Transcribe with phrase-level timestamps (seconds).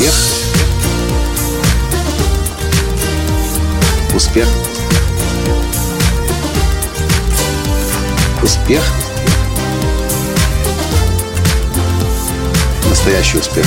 [0.00, 0.14] Успех.
[4.14, 4.48] Успех.
[8.42, 8.82] Успех.
[12.88, 13.66] Настоящий успех.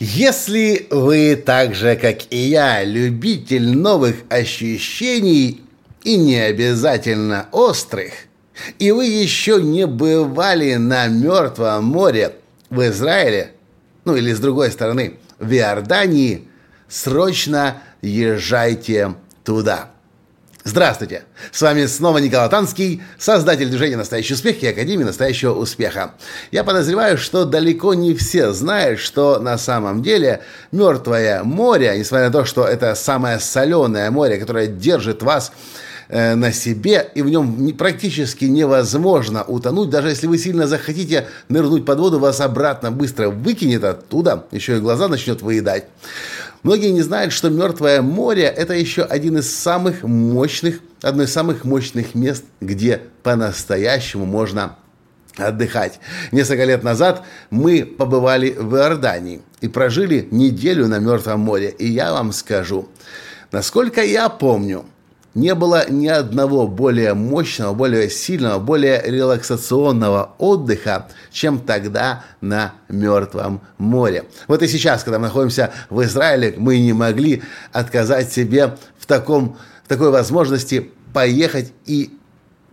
[0.00, 5.60] Если вы так же, как и я, любитель новых ощущений
[6.02, 8.12] и не обязательно острых,
[8.78, 12.32] и вы еще не бывали на Мертвом море
[12.72, 13.52] в Израиле,
[14.06, 16.48] ну или с другой стороны, в Иордании,
[16.88, 19.90] срочно езжайте туда.
[20.64, 21.24] Здравствуйте!
[21.50, 26.14] С вами снова Николай Танский, создатель движения «Настоящий успех» и Академии «Настоящего успеха».
[26.50, 32.32] Я подозреваю, что далеко не все знают, что на самом деле Мертвое море, несмотря на
[32.32, 35.52] то, что это самое соленое море, которое держит вас
[36.12, 39.88] на себе, и в нем не, практически невозможно утонуть.
[39.88, 44.80] Даже если вы сильно захотите нырнуть под воду, вас обратно быстро выкинет оттуда, еще и
[44.80, 45.84] глаза начнет выедать.
[46.62, 51.64] Многие не знают, что Мертвое море– это еще один из самых мощных, одно из самых
[51.64, 54.76] мощных мест, где по-настоящему можно
[55.38, 55.98] отдыхать.
[56.30, 61.70] Несколько лет назад мы побывали в Иордании и прожили неделю на Мертвом море.
[61.70, 62.88] И я вам скажу,
[63.50, 64.84] насколько я помню,
[65.34, 73.62] не было ни одного более мощного, более сильного, более релаксационного отдыха, чем тогда на Мертвом
[73.78, 74.24] море.
[74.48, 79.56] Вот и сейчас, когда мы находимся в Израиле, мы не могли отказать себе в, таком,
[79.84, 82.10] в такой возможности поехать и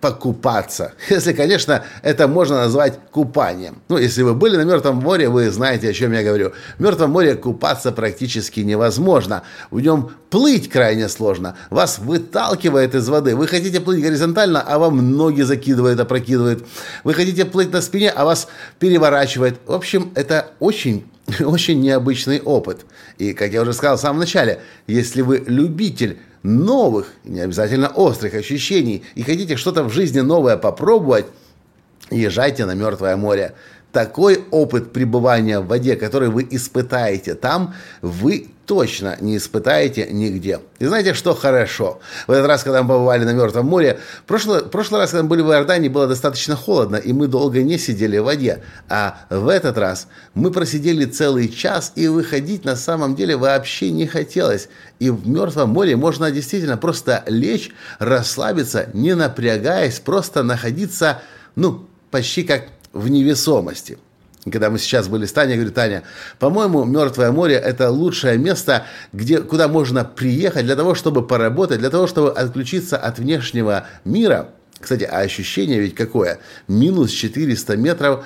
[0.00, 0.92] покупаться.
[1.10, 3.82] Если, конечно, это можно назвать купанием.
[3.88, 6.52] Ну, если вы были на Мертвом море, вы знаете, о чем я говорю.
[6.78, 9.42] В Мертвом море купаться практически невозможно.
[9.70, 11.56] В нем плыть крайне сложно.
[11.70, 13.36] Вас выталкивает из воды.
[13.36, 16.64] Вы хотите плыть горизонтально, а вам ноги закидывает, опрокидывает.
[17.04, 19.60] Вы хотите плыть на спине, а вас переворачивает.
[19.66, 21.04] В общем, это очень
[21.40, 22.86] очень необычный опыт.
[23.18, 28.34] И, как я уже сказал в самом начале, если вы любитель новых, не обязательно острых
[28.34, 31.26] ощущений, и хотите что-то в жизни новое попробовать,
[32.10, 33.54] езжайте на Мертвое море.
[33.92, 40.60] Такой опыт пребывания в воде, который вы испытаете там, вы точно не испытаете нигде.
[40.78, 41.98] И знаете, что хорошо?
[42.28, 45.28] В этот раз, когда мы побывали на Мертвом море, в прошлый, прошлый раз, когда мы
[45.28, 48.62] были в Иордании, было достаточно холодно, и мы долго не сидели в воде.
[48.88, 54.06] А в этот раз мы просидели целый час, и выходить на самом деле вообще не
[54.06, 54.68] хотелось.
[55.00, 61.22] И в Мертвом море можно действительно просто лечь, расслабиться, не напрягаясь, просто находиться,
[61.56, 63.98] ну, почти как в невесомости.
[64.44, 66.02] Когда мы сейчас были с Таней, я Таня,
[66.38, 71.90] по-моему, Мертвое море– это лучшее место, где, куда можно приехать для того, чтобы поработать, для
[71.90, 74.48] того, чтобы отключиться от внешнего мира.
[74.78, 76.38] Кстати, а ощущение ведь какое?
[76.68, 78.24] Минус 400 метров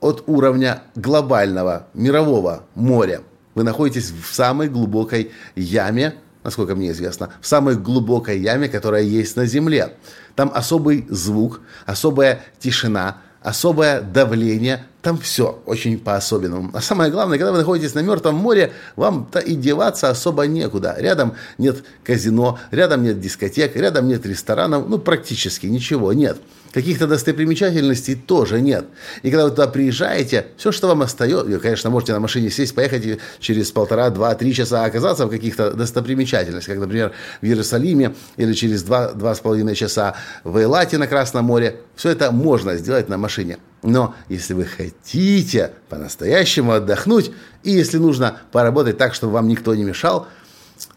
[0.00, 3.20] от уровня глобального, мирового моря.
[3.54, 9.36] Вы находитесь в самой глубокой яме, насколько мне известно, в самой глубокой яме, которая есть
[9.36, 9.94] на Земле.
[10.34, 16.70] Там особый звук, особая тишина– особое давление, там все очень по-особенному.
[16.74, 20.96] А самое главное, когда вы находитесь на Мертвом море, вам-то и деваться особо некуда.
[20.98, 26.38] Рядом нет казино, рядом нет дискотек, рядом нет ресторанов, ну практически ничего нет.
[26.72, 28.86] Каких-то достопримечательностей тоже нет.
[29.22, 33.06] И когда вы туда приезжаете, все, что вам остается, конечно, можете на машине сесть, поехать
[33.06, 38.52] и через полтора, два, три часа оказаться в каких-то достопримечательностях, как, например, в Иерусалиме, или
[38.54, 41.76] через два, два с половиной часа в Эйлате на Красном море.
[41.94, 43.58] Все это можно сделать на машине.
[43.86, 47.30] Но если вы хотите по-настоящему отдохнуть,
[47.62, 50.26] и если нужно поработать так, чтобы вам никто не мешал,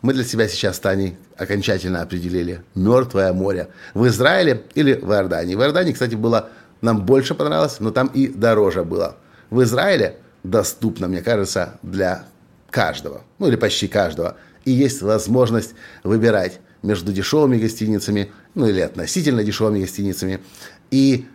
[0.01, 3.67] мы для себя сейчас с Таней окончательно определили Мертвое море.
[3.93, 5.53] В Израиле или в Иордании.
[5.53, 6.49] В Иордании, кстати, было
[6.81, 9.17] нам больше понравилось, но там и дороже было.
[9.51, 12.25] В Израиле доступно, мне кажется, для
[12.71, 14.37] каждого, ну или почти каждого.
[14.65, 20.39] И есть возможность выбирать между дешевыми гостиницами, ну или относительно дешевыми гостиницами,
[20.89, 21.27] и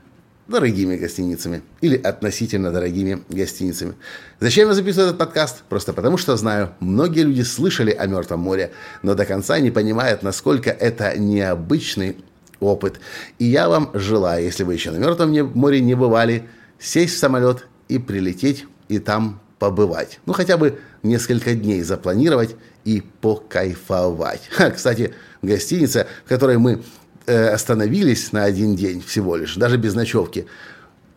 [0.46, 3.94] дорогими гостиницами или относительно дорогими гостиницами.
[4.40, 5.62] Зачем я записываю этот подкаст?
[5.68, 10.22] Просто потому, что знаю, многие люди слышали о Мертвом море, но до конца не понимают,
[10.22, 12.16] насколько это необычный
[12.60, 13.00] опыт.
[13.38, 16.48] И я вам желаю, если вы еще на Мертвом море не бывали,
[16.78, 20.20] сесть в самолет и прилететь и там побывать.
[20.26, 24.42] Ну, хотя бы несколько дней запланировать и покайфовать.
[24.50, 26.82] Ха, кстати, гостиница, в которой мы
[27.26, 30.46] остановились на один день всего лишь, даже без ночевки.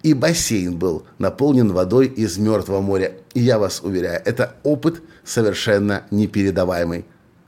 [0.03, 3.13] И бассейн был наполнен водой из Мертвого моря.
[3.33, 7.05] И я вас уверяю, это опыт совершенно непередаваемый.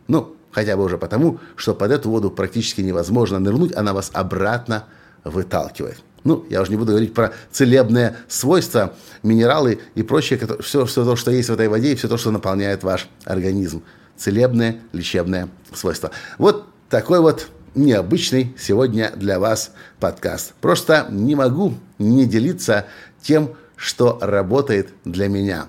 [0.08, 4.86] Ну, хотя бы уже потому, что под эту воду практически невозможно нырнуть, она вас обратно
[5.24, 6.02] выталкивает.
[6.24, 11.16] Ну, я уже не буду говорить про целебные свойства, минералы и прочее, все, все то,
[11.16, 13.84] что есть в этой воде, и все то, что наполняет ваш организм.
[14.18, 16.12] Целебные, лечебные свойства.
[16.38, 20.54] Вот такой вот необычный сегодня для вас подкаст.
[20.62, 22.86] Просто не могу не делиться
[23.22, 25.68] тем, что работает для меня,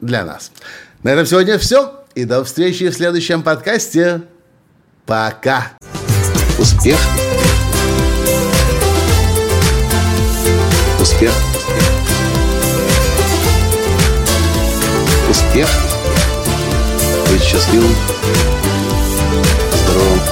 [0.00, 0.52] для нас.
[1.02, 2.04] На этом сегодня все.
[2.14, 4.22] И до встречи в следующем подкасте.
[5.06, 5.72] Пока.
[6.58, 6.98] Успех.
[11.00, 11.32] Успех.
[15.28, 15.68] Успех.
[17.30, 17.94] Быть счастливым,
[19.84, 20.31] здоровым